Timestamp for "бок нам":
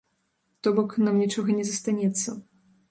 0.79-1.21